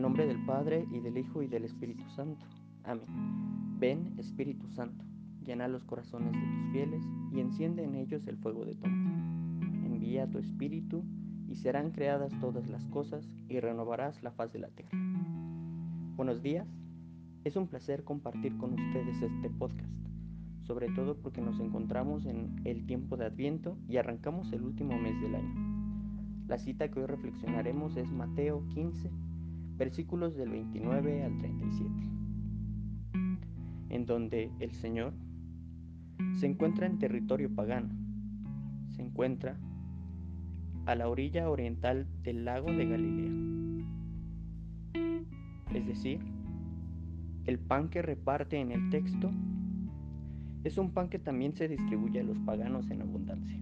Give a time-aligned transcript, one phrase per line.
[0.00, 2.44] nombre del Padre y del Hijo y del Espíritu Santo.
[2.84, 3.06] Amén.
[3.78, 5.04] Ven, Espíritu Santo,
[5.44, 9.12] llena los corazones de tus fieles y enciende en ellos el fuego de tu amor.
[9.84, 11.04] Envía tu Espíritu
[11.48, 14.98] y serán creadas todas las cosas y renovarás la faz de la tierra.
[16.16, 16.66] Buenos días,
[17.44, 19.88] es un placer compartir con ustedes este podcast,
[20.64, 25.20] sobre todo porque nos encontramos en el tiempo de Adviento y arrancamos el último mes
[25.20, 25.78] del año.
[26.48, 29.10] La cita que hoy reflexionaremos es Mateo 15,
[29.78, 31.90] versículos del 29 al 37,
[33.90, 35.14] en donde el Señor
[36.34, 37.94] se encuentra en territorio pagano,
[38.90, 39.56] se encuentra
[40.86, 43.32] a la orilla oriental del lago de Galilea.
[45.72, 46.18] Es decir,
[47.44, 49.30] el pan que reparte en el texto
[50.64, 53.58] es un pan que también se distribuye a los paganos en abundancia,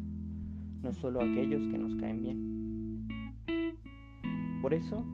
[0.83, 2.57] no solo a aquellos que nos caen bien.
[4.63, 5.04] Por eso,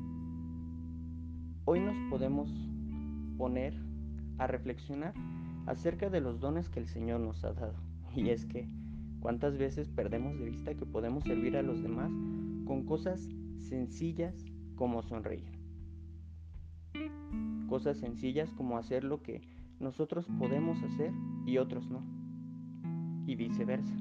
[1.65, 2.51] Hoy nos podemos
[3.39, 3.73] poner
[4.39, 5.15] a reflexionar
[5.67, 7.75] acerca de los dones que el Señor nos ha dado.
[8.17, 8.69] Y es que,
[9.21, 12.11] ¿cuántas veces perdemos de vista que podemos servir a los demás
[12.67, 13.29] con cosas
[13.61, 14.35] sencillas
[14.75, 15.57] como sonreír?
[17.69, 19.41] Cosas sencillas como hacer lo que
[19.79, 21.13] nosotros podemos hacer
[21.47, 22.03] y otros no.
[23.25, 23.97] Y viceversa.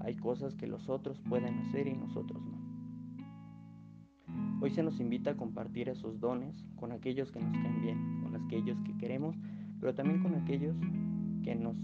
[0.00, 2.71] Hay cosas que los otros pueden hacer y nosotros no.
[4.62, 8.36] Hoy se nos invita a compartir esos dones con aquellos que nos caen bien, con
[8.36, 9.36] aquellos que queremos,
[9.80, 10.76] pero también con aquellos
[11.42, 11.76] que nos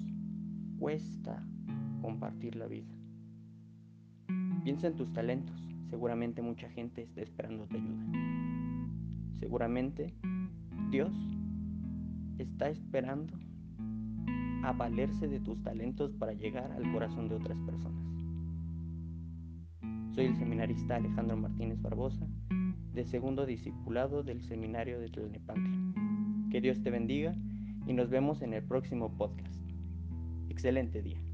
[0.79, 1.45] cuesta
[2.01, 2.87] compartir la vida.
[4.63, 8.07] Piensa en tus talentos, seguramente mucha gente está esperando tu ayuda.
[9.41, 10.15] Seguramente
[10.93, 11.11] Dios
[12.39, 13.35] está esperando
[14.63, 18.05] a valerse de tus talentos para llegar al corazón de otras personas.
[20.15, 22.25] Soy el seminarista Alejandro Martínez Barbosa
[22.99, 26.51] de segundo discipulado del seminario de Tlalnepantla.
[26.51, 27.33] Que Dios te bendiga
[27.87, 29.63] y nos vemos en el próximo podcast.
[30.49, 31.28] Excelente día.